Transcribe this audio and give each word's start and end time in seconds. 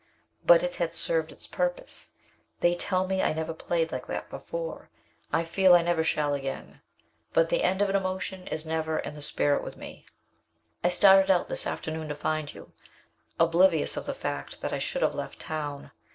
But 0.43 0.63
it 0.63 0.77
had 0.77 0.95
served 0.95 1.31
its 1.31 1.45
purpose. 1.45 2.13
They 2.59 2.73
tell 2.73 3.05
me 3.05 3.21
I 3.21 3.33
never 3.33 3.53
played 3.53 3.91
like 3.91 4.07
that 4.07 4.31
before. 4.31 4.89
I 5.31 5.43
feel 5.43 5.75
I 5.75 5.83
never 5.83 6.03
shall 6.03 6.33
again. 6.33 6.81
But 7.33 7.49
the 7.49 7.61
end 7.61 7.83
of 7.83 7.89
an 7.91 7.95
emotion 7.95 8.47
is 8.47 8.65
never 8.65 8.97
in 8.97 9.13
the 9.13 9.21
spirit 9.21 9.63
with 9.63 9.77
me. 9.77 10.07
"I 10.83 10.89
started 10.89 11.29
out 11.29 11.49
this 11.49 11.67
afternoon 11.67 12.07
to 12.09 12.15
find 12.15 12.51
you, 12.51 12.71
oblivious 13.39 13.95
of 13.95 14.07
the 14.07 14.15
fact 14.15 14.61
that 14.61 14.73
I 14.73 14.79
should 14.79 15.03
have 15.03 15.13
left 15.13 15.39
town. 15.39 15.91